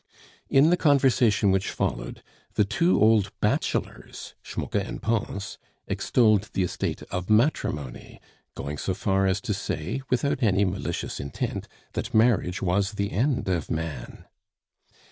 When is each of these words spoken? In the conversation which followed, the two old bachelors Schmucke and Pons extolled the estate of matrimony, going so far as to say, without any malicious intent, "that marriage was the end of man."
In 0.49 0.71
the 0.71 0.77
conversation 0.77 1.51
which 1.51 1.69
followed, 1.69 2.23
the 2.55 2.65
two 2.65 2.99
old 2.99 3.31
bachelors 3.39 4.33
Schmucke 4.41 4.83
and 4.83 4.99
Pons 4.99 5.59
extolled 5.85 6.49
the 6.53 6.63
estate 6.63 7.03
of 7.11 7.29
matrimony, 7.29 8.19
going 8.55 8.79
so 8.79 8.95
far 8.95 9.27
as 9.27 9.39
to 9.41 9.53
say, 9.53 10.01
without 10.09 10.41
any 10.41 10.65
malicious 10.65 11.19
intent, 11.19 11.67
"that 11.93 12.15
marriage 12.15 12.63
was 12.63 12.93
the 12.93 13.11
end 13.11 13.47
of 13.47 13.69
man." 13.69 14.25